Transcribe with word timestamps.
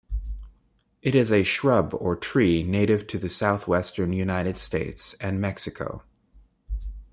It 1.03 1.13
is 1.13 1.31
a 1.31 1.43
shrub 1.43 1.93
or 1.93 2.15
tree 2.15 2.63
native 2.63 3.05
to 3.05 3.19
the 3.19 3.29
southwestern 3.29 4.13
United 4.13 4.57
States 4.57 5.13
and 5.21 5.39
Mexico. 5.39 6.01